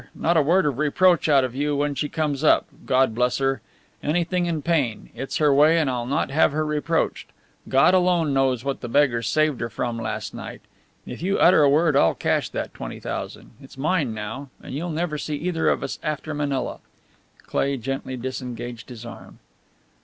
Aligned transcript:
Not 0.15 0.35
a 0.35 0.41
word 0.41 0.65
of 0.65 0.79
reproach 0.79 1.29
out 1.29 1.43
of 1.43 1.53
you 1.53 1.75
when 1.75 1.93
she 1.93 2.09
comes 2.09 2.43
up 2.43 2.65
God 2.87 3.13
bless 3.13 3.37
her! 3.37 3.61
Anything 4.01 4.47
in 4.47 4.63
pain! 4.63 5.11
It's 5.13 5.37
her 5.37 5.53
way, 5.53 5.77
and 5.77 5.91
I'll 5.91 6.07
not 6.07 6.31
have 6.31 6.53
her 6.53 6.65
reproached. 6.65 7.29
God 7.69 7.93
alone 7.93 8.33
knows 8.33 8.63
what 8.65 8.81
the 8.81 8.89
beggar 8.89 9.21
saved 9.21 9.61
her 9.61 9.69
from 9.69 9.99
last 9.99 10.33
night! 10.33 10.61
If 11.05 11.21
you 11.21 11.37
utter 11.37 11.61
a 11.61 11.69
word 11.69 11.95
I'll 11.95 12.15
cash 12.15 12.49
that 12.49 12.73
twenty 12.73 12.99
thousand 12.99 13.51
it's 13.61 13.77
mine 13.77 14.11
now 14.11 14.49
and 14.59 14.73
you'll 14.73 14.89
never 14.89 15.19
see 15.19 15.35
either 15.35 15.69
of 15.69 15.83
us 15.83 15.99
after 16.01 16.33
Manila!" 16.33 16.79
Cleigh 17.45 17.77
gently 17.77 18.17
disengaged 18.17 18.89
his 18.89 19.05
arm. 19.05 19.37